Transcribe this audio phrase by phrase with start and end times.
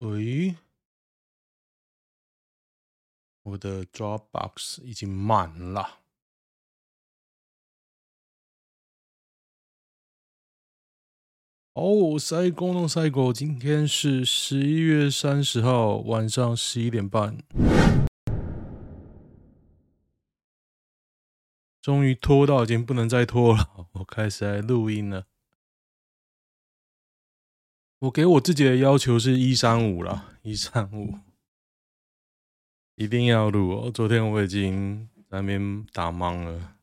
[0.00, 0.54] 喂，
[3.42, 5.98] 我的 Dropbox 已经满了。
[11.72, 17.38] 哦，塞工弄塞狗，今天是十一月三十号晚上十一点半，
[21.82, 25.26] 终于拖到已经不能再拖了，我开始来录音了。
[28.00, 31.18] 我给我自己的要求是一三五啦，一三五，
[32.94, 33.90] 一定要录哦。
[33.90, 36.76] 昨天我已经在那边打忙了。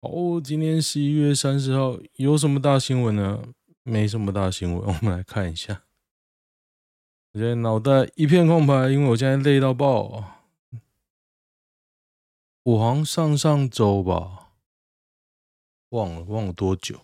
[0.00, 3.48] 哦，今天十一月三十号有什么大新闻呢？
[3.82, 5.82] 没什么大新闻， 我们来看一下。
[7.32, 10.40] 我现在脑袋一片空白，因为我现在累到爆。
[12.62, 14.52] 我好像上上周吧，
[15.90, 17.02] 忘了忘了多久。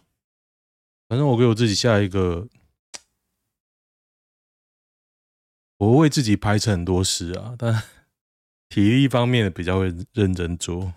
[1.06, 2.48] 反正我给我自己下一个。
[5.82, 7.82] 我为自己排成很多事啊，但
[8.70, 10.94] 体力方面比较会认真做。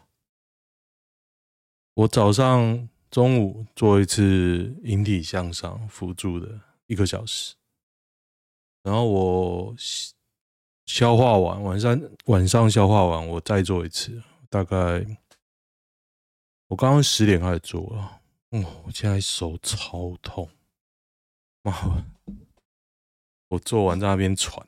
[1.95, 7.56] 我早上、中午做一次引体向上辅助的一个小时，
[8.83, 9.75] 然后我
[10.86, 14.22] 消化完，晚上晚上消化完，我再做一次。
[14.52, 15.03] 大概
[16.67, 20.47] 我刚刚十点开始做了，哦，我现在手超痛，
[21.63, 22.06] 哇！
[23.50, 24.63] 我做完在那边喘。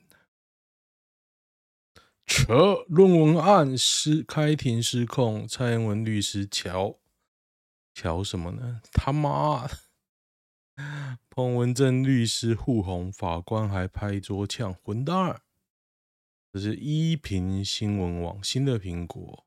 [2.27, 6.99] 扯论文案失开庭失控，蔡英文律师乔
[7.93, 8.81] 乔什么呢？
[8.91, 9.77] 他妈的！
[11.29, 15.41] 彭文正律师护红，法官还拍桌呛混蛋。
[16.51, 19.45] 这是一苹新闻网新的苹果，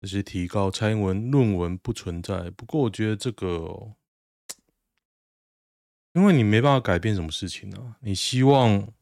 [0.00, 2.50] 这是提告蔡英文论文不存在。
[2.50, 3.94] 不过我觉得这个、
[6.14, 8.94] 因为你没办法改变什么事情啊，你希望。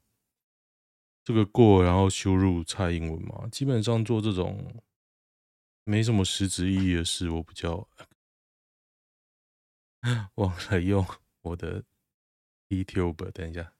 [1.25, 3.49] 这个过，然后羞辱蔡英文嘛？
[3.49, 4.83] 基本上做这种
[5.85, 7.89] 没什么实质意义的事，我比较
[10.37, 11.07] 忘了用
[11.41, 11.83] 我的
[12.69, 13.31] YouTube。
[13.33, 13.73] 等一下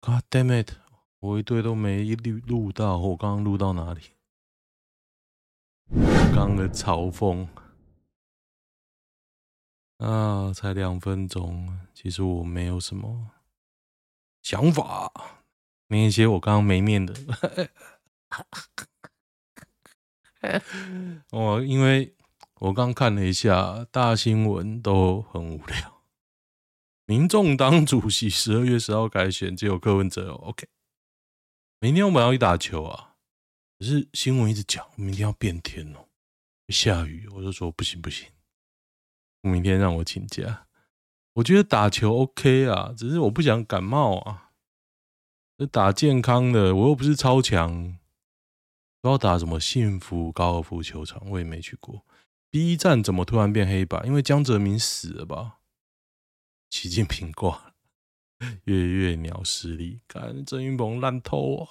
[0.00, 0.72] ，God damn it！
[1.20, 4.10] 我一堆都没录录到，我刚刚录到哪里？
[5.88, 7.46] 刚刚的嘲讽
[9.98, 13.30] 啊，才两分钟，其实我没有什么
[14.42, 15.12] 想法。
[15.88, 17.14] 念一些我刚刚没念的，
[21.30, 22.16] 我 因为
[22.56, 26.02] 我刚看了一下大新闻，都很无聊。
[27.04, 30.32] 民众党主席十二月十号改选，只有柯文哲。
[30.32, 30.66] OK，
[31.78, 33.14] 明天我们要去打球啊，
[33.78, 36.08] 可是新闻一直讲明天要变天哦，
[36.68, 38.28] 下雨，我就说不行不行，
[39.42, 40.66] 明天让我请假。
[41.34, 44.45] 我觉得打球 OK 啊，只是我不想感冒啊。
[45.64, 47.98] 打健康的，我又不是超强，
[49.00, 52.04] 不知道打什么幸福高尔夫球场，我也没去过。
[52.50, 54.04] B 站怎么突然变黑白？
[54.04, 55.60] 因为江泽民死了吧？
[56.68, 57.74] 习近平挂了，
[58.64, 61.68] 月月鸟实力，看郑云鹏烂透啊！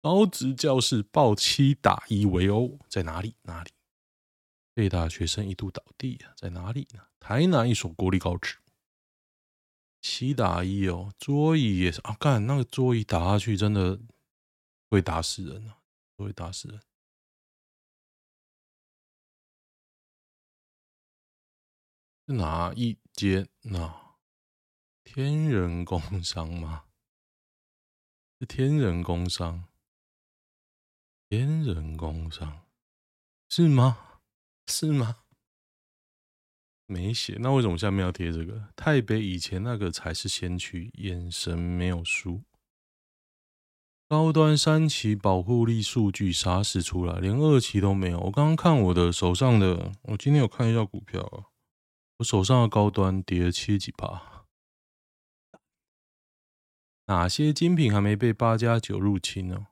[0.00, 3.34] 高职教室暴七打一围殴，在哪里？
[3.42, 3.70] 哪里？
[4.72, 7.00] 被大学生一度倒地啊，在哪里呢？
[7.18, 8.58] 台南一所国立高职。
[10.04, 13.98] 七打一哦，桌椅也是啊，干那个桌椅打下去真的
[14.90, 15.78] 会打死人啊，
[16.18, 16.78] 会打死人。
[22.26, 23.48] 是哪一间？
[23.62, 24.18] 那
[25.04, 26.84] 天人工商吗？
[28.38, 29.64] 是天人工商？
[31.30, 32.66] 天人工商
[33.48, 34.20] 是吗？
[34.66, 35.23] 是吗？
[36.86, 38.68] 没写，那为什么下面要贴这个？
[38.76, 42.42] 台北以前那个才是先驱，眼神没有输。
[44.06, 47.18] 高端三期保护力数据啥时出来？
[47.18, 48.20] 连二期都没有。
[48.20, 51.48] 我刚刚看我的手上的，我今天有看一下股票啊，
[52.18, 54.44] 我手上的高端跌了七几趴。
[57.06, 59.68] 哪些精品还没被八加九入侵呢？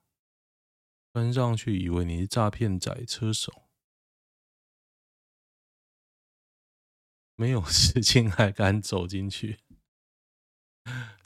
[1.12, 3.61] 穿上去以为你是诈骗仔车手。
[7.37, 9.58] 没有 事情还敢走进去？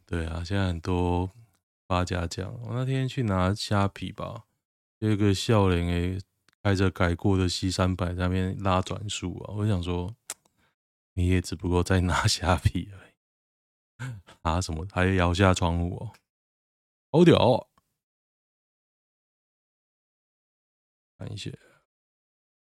[0.07, 1.31] 对啊，现在很多
[1.87, 2.53] 八家将。
[2.63, 4.45] 我那天去拿虾皮吧，
[4.99, 6.19] 有一个笑脸诶，
[6.63, 9.55] 开着改过的 C 三百在那边拉转速啊。
[9.55, 10.15] 我想说，
[11.15, 13.13] 你也只不过在拿虾皮而已，
[14.43, 14.87] 拿什么？
[14.93, 16.13] 还摇下窗户哦，
[17.11, 17.69] 好屌！
[21.19, 21.51] 看一下，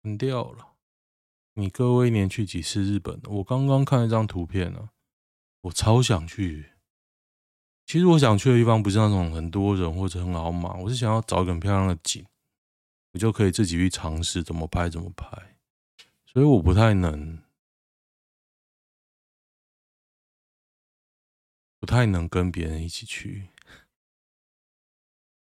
[0.02, 0.67] 关掉了。
[1.58, 3.20] 你各位一年去几次日本？
[3.24, 4.90] 我刚刚看了一张图片呢，
[5.62, 6.70] 我超想去。
[7.84, 12.24] 其实我想去的地方不是那种很多人或者很好马，我是想要找一个很漂亮的景，
[13.12, 15.56] 我就可以自己去尝试怎么拍怎么拍。
[16.26, 17.42] 所以我不太能，
[21.80, 23.48] 不太能跟别人一起去。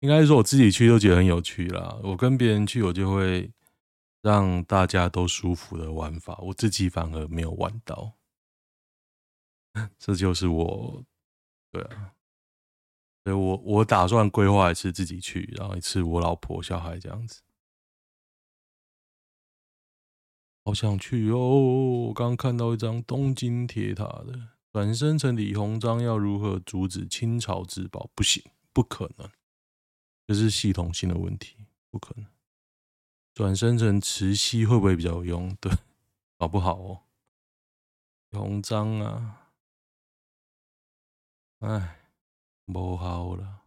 [0.00, 1.98] 应该是说我自己去都觉得很有趣啦。
[2.02, 3.50] 我跟别人去，我就会
[4.24, 8.14] 让大家都舒服的玩法，我自己反而没有玩到。
[9.98, 11.04] 这就是我，
[11.70, 12.14] 对啊，
[13.22, 17.42] 所以我我打算规划一次自己去，然后一次我老婆小孩这样子。
[20.64, 22.06] 好想去哦！
[22.06, 28.08] 我刚看到一张东京铁塔的，转生成李鸿章要如何阻止清朝自保？
[28.14, 28.42] 不行，
[28.72, 29.30] 不可能。
[30.26, 32.33] 这是系统性的问题，不可能。
[33.34, 35.56] 转生成慈禧会不会比较有用？
[35.56, 35.72] 对，
[36.38, 37.02] 搞不好哦。
[38.30, 39.50] 红章啊，
[41.58, 42.10] 哎，
[42.66, 43.64] 不好了。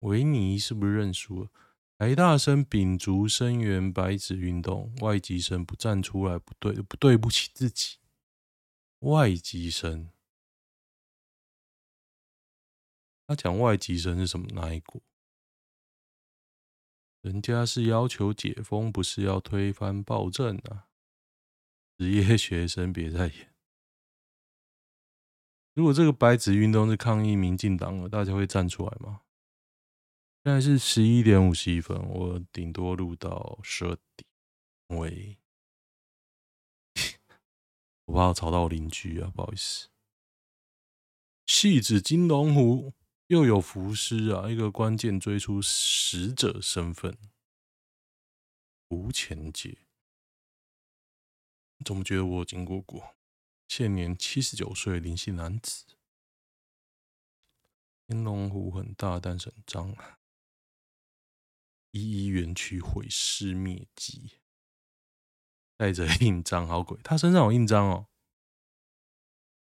[0.00, 1.50] 维尼是不是认输了？
[1.96, 7.98] 台大生秉烛声援白纸运动，外籍生不站出来，不对，不对不起自己。
[9.00, 10.10] 外籍生，
[13.26, 14.46] 他讲外籍生是什么？
[14.52, 15.00] 哪一国？
[17.28, 20.88] 人家是要求解封，不是要推翻暴政啊！
[21.98, 23.54] 职业学生别再演。
[25.74, 29.20] 如果这个白纸运动是抗议民进党的，大家会站出来吗？
[30.42, 34.26] 现在是十一点五十一分，我顶多录到十二点。
[34.98, 35.36] 喂，
[38.06, 39.90] 我怕我吵到我邻居啊，不好意思。
[41.44, 42.94] 戏子金龙湖。
[43.28, 44.48] 又有浮尸啊！
[44.48, 47.18] 一个关键追出死者身份，
[48.88, 49.80] 吴前杰，
[51.84, 53.16] 怎么觉得我有经过过？
[53.68, 55.84] 现年七十九岁，林姓男子。
[58.06, 60.20] 金龙湖很大，但是很脏啊！
[61.90, 64.38] 一一园区毁尸灭迹，
[65.76, 66.98] 带着印章，好鬼！
[67.04, 68.06] 他身上有印章哦。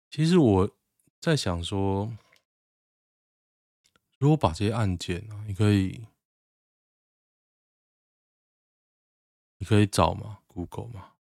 [0.10, 0.78] 其实我
[1.20, 2.18] 在想说。
[4.22, 6.06] 如果把这些案件啊，你可以，
[9.58, 11.14] 你可以找嘛，Google 嘛。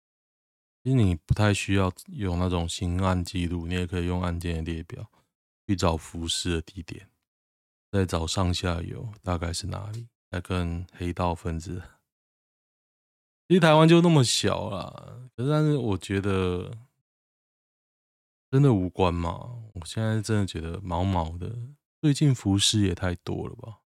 [0.83, 5.09] 其实你不太需要用那种刑案记录，你也可以用案件的列表
[5.65, 7.09] 去找浮尸的地点，
[7.91, 11.81] 再找上下游大概是哪里，再跟黑道分子。
[13.49, 16.77] 其实台湾就那么小啦，可是但是我觉得
[18.51, 19.71] 真的无关嘛。
[19.73, 21.57] 我现在真的觉得毛毛的。
[22.01, 23.81] 最近浮尸也太多了吧？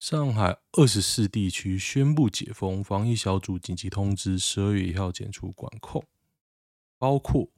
[0.00, 6.06] 上海二十四地区宣布解封，防疫小组紧急通知，十二月一号解除管控，
[6.96, 7.50] 包括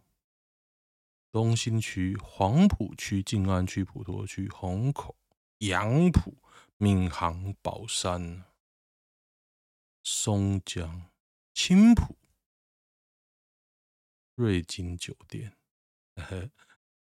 [1.30, 5.16] 东新区、黄浦区、静安区、普陀区、虹口、
[5.58, 6.36] 杨浦、
[6.78, 8.44] 闵行、宝山、
[10.02, 11.08] 松江、
[11.54, 12.18] 青浦、
[14.34, 15.56] 瑞金酒店。
[16.16, 16.50] 哎、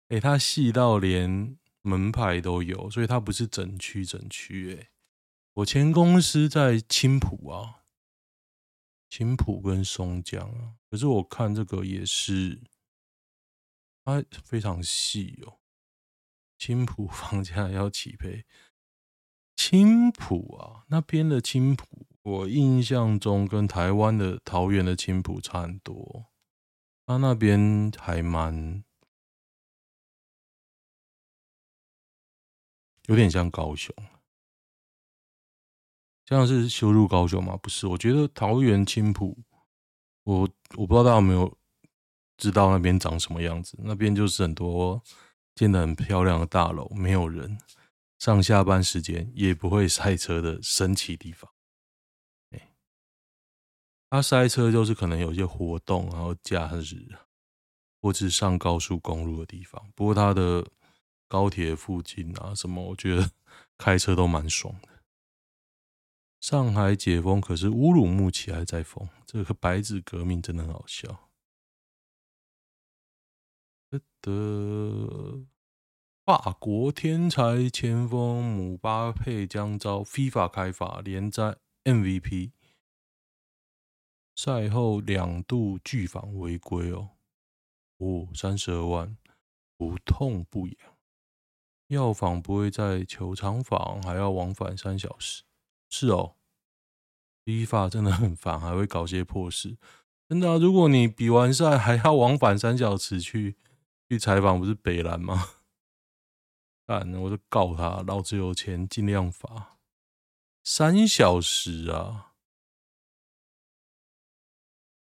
[0.10, 1.58] 欸，他细到连。
[1.86, 4.90] 门牌都有，所以它不是整区整区诶。
[5.54, 7.84] 我前公司在青浦啊，
[9.10, 12.64] 青浦跟松江啊，可是我看这个也是，
[14.04, 15.60] 它非常细哦。
[16.58, 18.46] 青浦房价要起飞，
[19.56, 26.32] 青浦啊那边的青浦，我印象中跟台湾的桃园的青浦差很多，
[27.06, 28.85] 它那边还蛮。
[33.08, 33.94] 有点像高雄，
[36.26, 37.56] 像是修路高雄吗？
[37.58, 39.38] 不是，我觉得桃园青埔，
[40.24, 41.56] 我我不知道大家有没有
[42.36, 43.78] 知道那边长什么样子。
[43.84, 45.04] 那边就是很多
[45.54, 47.60] 建得很漂亮的大楼，没有人，
[48.18, 51.52] 上下班时间也不会塞车的神奇地方。
[52.52, 52.74] 哎，
[54.10, 57.08] 它塞车就是可能有一些活动，然后假日
[58.02, 59.92] 或是上高速公路的地方。
[59.94, 60.66] 不过它的。
[61.28, 62.82] 高铁附近啊，什么？
[62.90, 63.32] 我觉得
[63.78, 64.90] 开车都蛮爽的。
[66.40, 71.30] 上海解封，可是乌鲁木齐还在封，这个白纸革命真的很好笑。
[74.22, 75.46] 的
[76.26, 82.52] 法国天才前锋姆巴佩将遭 FIFA 开罚，连摘 MVP。
[84.36, 87.12] 赛后两度拒访违规哦，
[87.98, 89.16] 哦，三十二万，
[89.78, 90.95] 不痛不痒。
[91.88, 95.44] 药房不会在球场访，还要往返三小时。
[95.90, 96.36] 是哦
[97.46, 99.78] ，FIFA 真的很烦，还会搞些破事。
[100.28, 103.56] 真的，如果你比完赛还要往返三小时去
[104.10, 105.52] 去采访，不是北蓝吗？
[106.88, 109.78] 但我就告他，老子有钱尽量罚。
[110.64, 112.34] 三小时啊！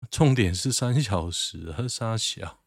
[0.10, 2.61] 重点是三小时，还是三小？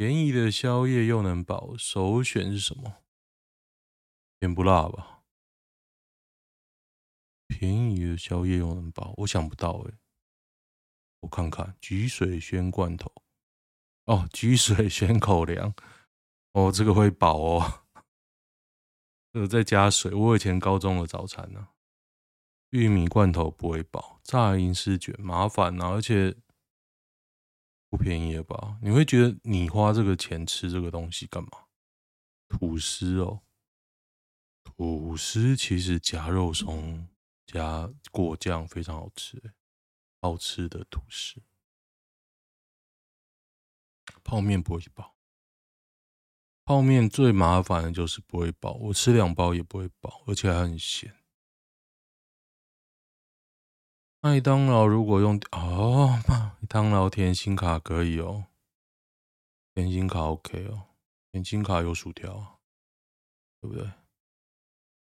[0.00, 3.02] 便宜的宵夜又能饱，首选是什么？
[4.38, 5.24] 甜不辣吧？
[7.46, 9.98] 便宜的宵夜又能饱，我想不到哎。
[11.20, 13.12] 我看看，橘水鲜罐头。
[14.06, 15.74] 哦，橘水鲜口粮。
[16.52, 17.84] 哦，这个会饱哦。
[19.34, 21.68] 这个再加水，我以前高中的早餐呢、
[22.70, 26.34] 玉米罐头不会饱，炸银丝卷麻烦啊，而且
[27.90, 28.78] 不便宜吧？
[28.80, 31.66] 你会觉得你花这个钱吃这个东西干嘛？
[32.48, 33.42] 吐司哦，
[34.62, 37.08] 吐司其实夹肉松
[37.46, 39.54] 加果酱非常好吃，
[40.20, 41.42] 好吃的吐司，
[44.22, 45.16] 泡面不会饱。
[46.64, 51.19] 泡面最麻烦的就是不会饱，我吃两包也不会饱，而且还很咸。
[54.22, 58.44] 麦当劳如果用哦，麦当劳甜心卡可以哦，
[59.72, 60.88] 甜心卡 OK 哦，
[61.32, 62.60] 甜心卡有薯条，
[63.62, 63.90] 对不对？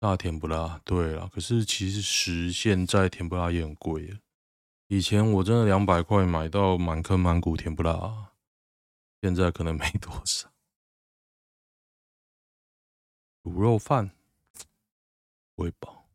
[0.01, 0.79] 辣甜不辣？
[0.85, 4.19] 对啦，可是其实现在甜不辣也很贵。
[4.89, 8.33] 以前我真的两百块买到满坑满谷甜不辣，
[9.23, 10.51] 现在可能没多少。
[13.41, 14.11] 卤肉饭
[15.55, 16.05] 不会饱，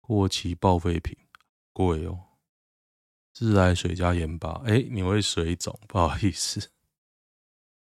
[0.00, 1.14] 过期报废品
[1.78, 2.18] 贵哦。
[3.32, 5.78] 自来水加盐巴，哎，你会水肿？
[5.86, 6.72] 不好意思。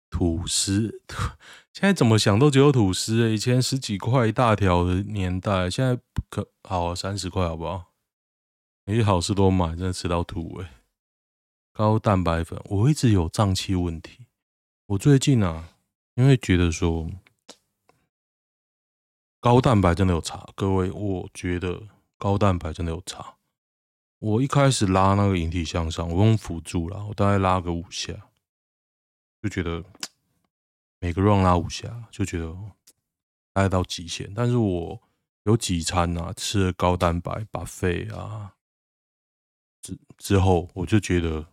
[0.08, 1.02] 吐司，
[1.74, 3.30] 现在怎么想都只有吐司。
[3.30, 7.92] 以前十几块一大条的年代，现在不可好三十块好不好？
[8.86, 10.72] 你好事多买，真的吃到吐哎。
[11.72, 14.26] 高蛋白粉，我一直有胀气问题。
[14.86, 15.76] 我最近啊，
[16.14, 17.10] 因为觉得说。
[19.38, 23.36] 高蛋白真的有差，各位，我觉得高蛋白真的有差。
[24.22, 28.14] 我一开始拉那个引体向上，我用辅助啦，我大概拉个五下，
[29.42, 29.84] 就觉得
[31.00, 32.56] 每个 round 拉五下，就觉得
[33.52, 34.32] 大概到极限。
[34.32, 35.02] 但是我
[35.42, 38.54] 有几餐啊，吃了高蛋白把肺啊，
[39.82, 41.44] 之之后，我就觉得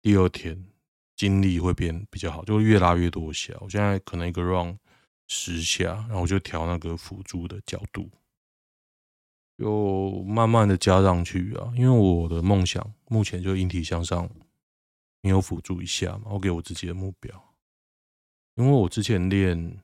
[0.00, 0.64] 第二天
[1.14, 3.52] 精力会变比较好，就越拉越多下。
[3.60, 4.78] 我现在可能一个 round。
[5.28, 8.10] 十下，然后我就调那个辅助的角度，
[9.62, 11.72] 就慢慢的加上去啊。
[11.76, 14.28] 因为我的梦想目前就引体向上，
[15.20, 17.54] 没有辅助一下嘛，我给我自己的目标。
[18.56, 19.80] 因为我之前练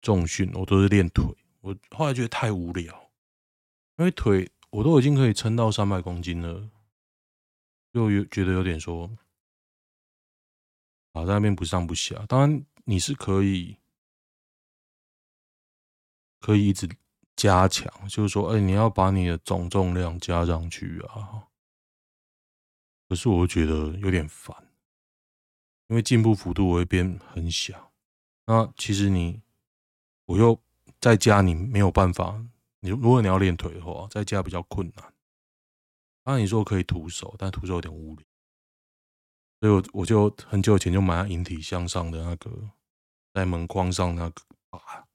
[0.00, 1.24] 重训，我都是练腿，
[1.60, 3.10] 我后来觉得太无聊，
[3.96, 6.70] 因为腿我都已经可以撑到三百公斤了，
[7.92, 9.10] 就有觉得有点说，
[11.12, 12.24] 啊，在那边不上不下。
[12.26, 13.76] 当然你是可以。
[16.44, 16.88] 可以一直
[17.36, 21.48] 加强，就是说，哎、你要把你的总重量加上去啊。
[23.08, 24.56] 可是我觉得有点烦，
[25.88, 27.92] 因为进步幅度我会变很小。
[28.46, 29.42] 那其实你，
[30.26, 30.58] 我又
[31.00, 32.44] 在家，你没有办法。
[32.80, 35.12] 你如果你要练腿的话，在家比较困难。
[36.24, 38.24] 那你说可以徒手，但徒手有点无力。
[39.60, 42.70] 所以我我就很久以前就买了引体向上的那个，
[43.32, 45.06] 在门框上那个把。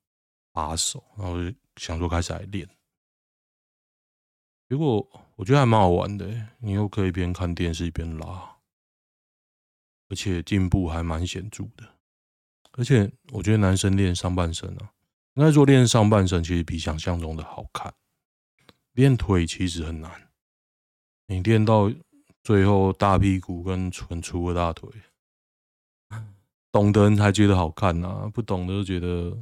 [0.58, 2.68] 把手，然后就想说开始来练，
[4.68, 6.26] 结果我觉得还蛮好玩的。
[6.58, 8.58] 你又可以边看电视边拉，
[10.10, 11.88] 而且进步还蛮显著的。
[12.72, 14.92] 而且我觉得男生练上半身啊，
[15.36, 17.94] 应该说练上半身其实比想象中的好看。
[18.94, 20.32] 练腿其实很难，
[21.28, 21.92] 你练到
[22.42, 24.90] 最后大屁股跟很粗的大腿，
[26.72, 29.38] 懂的人才觉得好看呐，不懂的就觉得。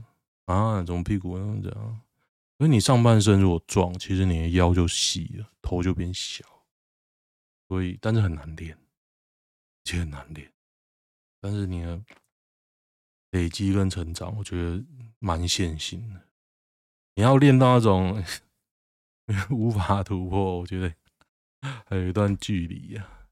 [0.45, 2.01] 啊，怎么屁股那么这样？
[2.57, 6.45] 因为你上半身如果壮，其实你的腰就细了，头就变小。
[7.67, 8.77] 所以，但是很难练，
[9.83, 10.53] 其实很难练。
[11.41, 12.01] 但是你的
[13.31, 14.85] 累积跟成长，我觉得
[15.19, 16.29] 蛮线性的。
[17.15, 18.23] 你要练到那种
[19.49, 20.95] 无法突破，我觉得
[21.87, 23.27] 还有一段距离呀。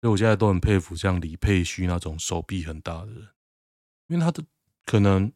[0.00, 3.28] 所以我现在都很佩服像李佩旭那种手臂很大的人，
[4.06, 4.42] 因为他的。
[4.86, 5.30] 可能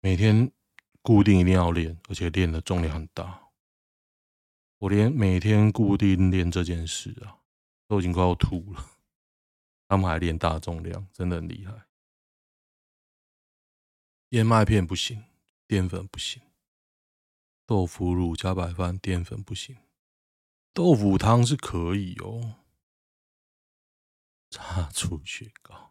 [0.00, 0.52] 每天
[1.00, 3.48] 固定一定要练，而且练的重量很大。
[4.78, 7.38] 我连每天固定练这件事啊，
[7.86, 8.90] 都已经快要吐了。
[9.86, 11.86] 他们还练大重量，真的很厉害。
[14.30, 15.24] 燕麦片不行，
[15.68, 16.42] 淀粉不行。
[17.64, 19.76] 豆腐乳加白饭，淀粉不行。
[20.72, 22.56] 豆腐汤是可以哦。
[24.50, 25.83] 炸猪血糕。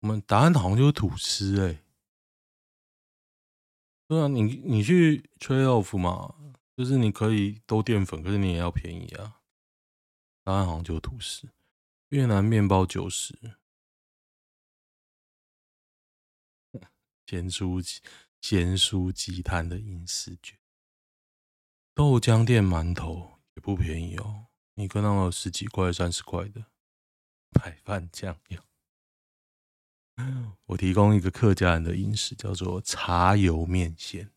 [0.00, 1.84] 我们答案好像就是吐司哎、欸。
[4.08, 6.34] 对啊，你你去 trade off 嘛，
[6.76, 9.40] 就是你可以都淀粉，可是你也要便宜啊。
[10.42, 11.48] 答案好像就是吐司。
[12.08, 13.38] 越南面包九十，
[17.24, 17.80] 咸酥
[18.40, 20.58] 咸酥鸡摊的饮食卷，
[21.94, 26.64] 豆浆店馒头也不便宜哦，一个那个十几块、三十块的
[27.52, 28.60] 白饭酱油。
[30.66, 34.30] 我提供一个客家人的饮食，叫做茶油面线，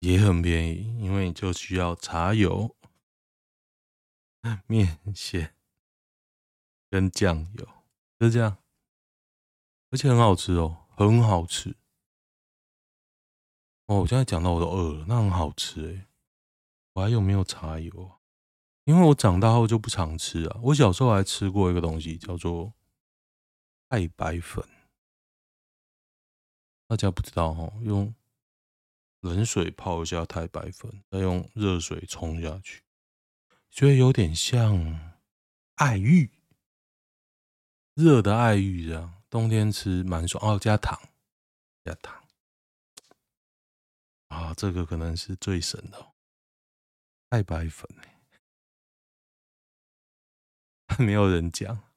[0.00, 2.76] 也很便宜，因为你就需要茶油。
[4.66, 5.54] 面线
[6.90, 7.68] 跟酱油，
[8.18, 8.58] 就是这样，
[9.90, 11.76] 而且很好吃哦，很好吃。
[13.86, 16.08] 哦，我现在讲到我都饿了，那很好吃哎。
[16.94, 18.20] 我还有没有茶油？
[18.84, 20.60] 因为我长大后就不常吃啊。
[20.60, 22.74] 我小时候还吃过一个东西，叫做
[23.92, 24.66] 太白粉。
[26.86, 28.14] 大家不知道哦，用
[29.20, 32.84] 冷水泡一下太白粉，再用热水冲下去。
[33.70, 35.14] 觉得有点像
[35.74, 36.30] 爱玉，
[37.92, 40.58] 热的爱玉这样，冬天吃蛮爽哦。
[40.58, 40.98] 加糖，
[41.84, 42.26] 加糖
[44.28, 46.14] 啊，这个可能是最神的哦，
[47.28, 47.86] 太白粉
[50.86, 51.91] 哎， 没有人讲，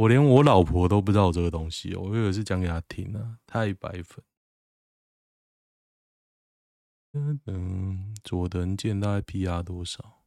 [0.00, 3.38] 我连我老婆都不知道这个东西，我以为是讲给她听呢。
[3.46, 4.24] 太白粉，
[7.12, 10.22] 噔噔，佐藤健大概 PR 多少？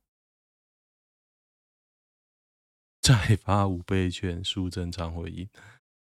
[3.02, 5.50] 再发五倍券，输正常回应。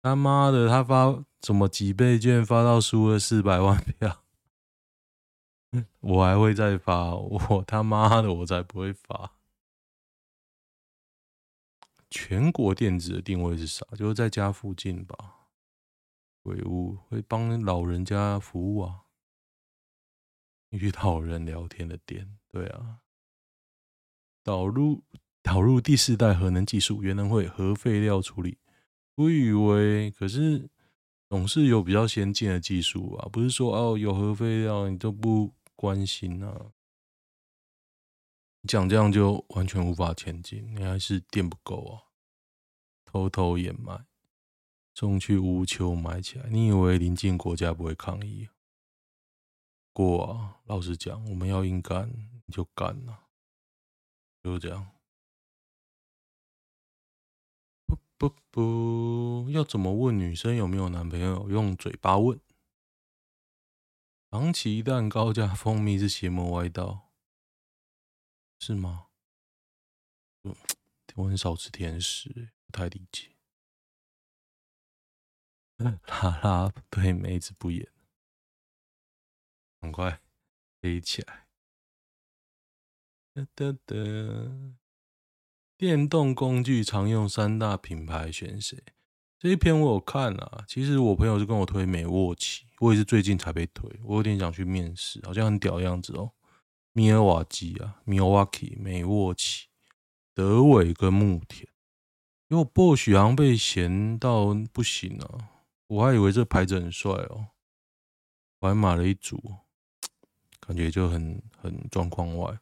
[0.03, 4.23] 他妈的，他发怎么几倍券发到输了四百万票？
[6.01, 9.37] 我还会再发，我他妈的，我才不会发。
[12.09, 13.86] 全国电子的定位是啥？
[13.97, 15.47] 就是在家附近吧。
[16.43, 19.03] 鬼屋会帮老人家服务啊，
[20.69, 22.38] 与老人聊天的店。
[22.49, 22.99] 对啊，
[24.43, 25.03] 导入。
[25.43, 28.58] 导入第四代核能技术，原能会核废料处理。
[29.15, 30.69] 我以为，可是
[31.29, 36.73] 总是有比较先进的技术啊，不是说哦有核废料你都不关心啊？
[38.67, 42.03] 讲这样就完全无法前进，你还是电不够啊，
[43.06, 44.06] 偷偷掩埋，
[44.93, 46.49] 送去乌丘埋起来。
[46.49, 48.49] 你以为邻近国家不会抗议？
[49.93, 52.12] 过啊，老实讲，我们要硬干
[52.45, 53.21] 你就干了，
[54.43, 54.91] 就这样。
[57.88, 61.49] 不不不，要怎么问女生有没有男朋友？
[61.49, 62.39] 用嘴巴问。
[64.30, 67.07] 长崎蛋糕加蜂蜜是邪魔歪道，
[68.60, 69.08] 是吗？
[71.15, 73.32] 我很少吃甜食，不太理解。
[75.80, 77.88] 拉拉对妹子不严，
[79.82, 80.22] 很快
[80.80, 81.48] 飞起来。
[83.34, 83.96] 哒哒哒。
[85.76, 88.84] 电动工具常用三大品牌选谁？
[89.38, 90.65] 这一篇我有看啊。
[90.67, 93.88] 其实我朋友是跟我推美沃奇，我也是最近才被推。
[94.04, 96.34] 我有点想去面试，好像很屌的样子哦。
[96.97, 99.67] 米尔瓦基啊，Milwaukee 美沃奇、
[100.33, 101.69] 德伟跟牧田。
[102.47, 105.51] 因为 Bosch 好像被嫌到不行啊，
[105.86, 107.49] 我还以为这牌子很帅哦，
[108.57, 109.38] 我还买了一组，
[110.60, 112.60] 感觉就很很状况外。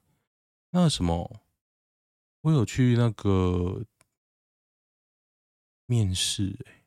[0.71, 1.39] 那什么？
[2.41, 3.85] 我有去那个
[5.85, 6.83] 面试，哎，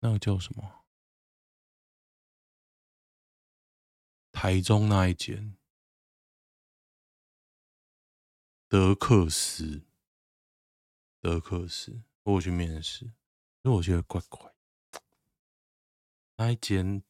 [0.00, 0.86] 那个叫什么？
[4.32, 5.54] 台中那一间
[8.72, 9.82] 德克斯，
[11.20, 13.04] 德克斯，我去面试，
[13.60, 14.50] 因为我觉得怪怪。
[16.38, 17.02] 那一间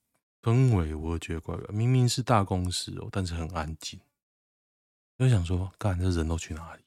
[0.42, 4.00] 氛围我觉得怪怪，明明是大公司哦，但是很安静。
[5.16, 6.82] 就想说，干这人都去哪里？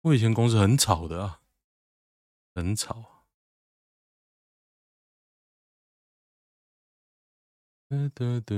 [0.00, 1.42] 我以前公司很吵的啊，
[2.54, 3.17] 很吵。
[7.90, 8.54] 哒哒哒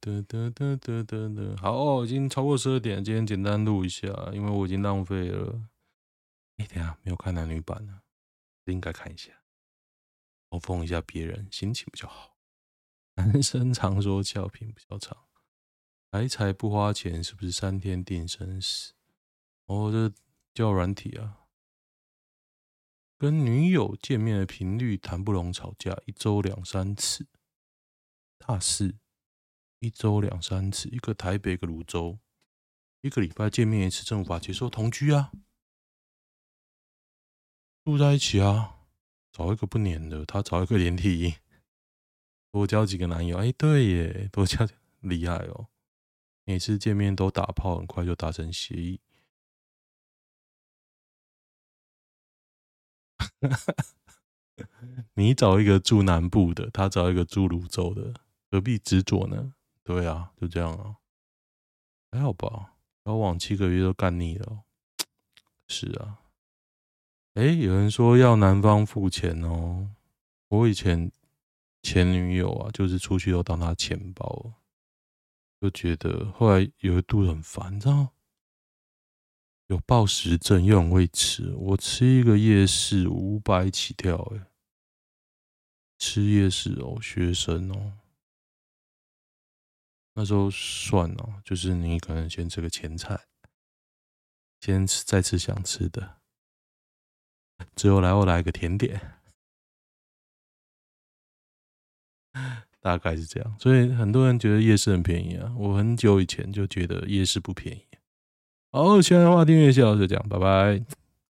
[0.00, 0.20] 哒
[0.50, 1.56] 哒哒哒哒。
[1.62, 5.62] 好，已经超过十二点，今天简单录一下，因为我已经浪费了。
[6.58, 8.02] 哎，等下没有看男女版呢，
[8.66, 9.32] 应该看一下，
[10.50, 12.36] 嘲讽一下别人，心情比较好。
[13.14, 15.16] 男生常说俏皮比较长。
[16.10, 18.92] 来财不花钱，是不是三天定生死？
[19.64, 20.12] 哦，这
[20.52, 21.46] 叫软体啊。
[23.16, 27.26] 跟女友见面的频率谈不拢，吵架一周两三次。
[28.46, 28.96] 大四
[29.78, 32.18] 一周两三次，一个台北，一个泸州，
[33.02, 35.30] 一个礼拜见面一次，正无法接受同居啊，
[37.84, 38.78] 住在一起啊，
[39.30, 41.34] 找一个不黏的，他找一个连体婴，
[42.50, 43.36] 多交几个男友。
[43.38, 44.66] 哎、对耶，多交
[45.00, 45.68] 厉害哦！
[46.44, 49.00] 每次见面都打炮，很快就达成协议。
[55.14, 58.20] 你找一个住南部的，他找一个住泸州的，
[58.50, 59.54] 何必执着呢？
[59.84, 60.96] 对啊，就这样啊，
[62.10, 62.74] 还好吧。
[63.04, 64.64] 交往七个月都干腻了，
[65.68, 66.18] 是啊。
[67.34, 69.90] 哎，有人说要男方付钱哦。
[70.48, 71.10] 我以前
[71.82, 74.52] 前女友啊，就是出去都当她钱包，
[75.60, 78.08] 就觉得后来有一度很烦，你知道？
[79.68, 81.54] 有暴食症，又很会吃。
[81.54, 84.46] 我吃一个夜市五百起跳，哎，
[85.98, 87.99] 吃夜市哦，学生哦。
[90.14, 93.18] 那时候算哦，就是你可能先吃个前菜，
[94.60, 96.18] 先吃再吃想吃的，
[97.76, 99.00] 最后来我来个甜点，
[102.80, 103.56] 大概是这样。
[103.58, 107.86] 所以很多人觉得夜市很便宜啊，我很久以前就觉得夜市不便宜。
[108.72, 110.99] 好，现在的话订阅一下，就这样，拜拜。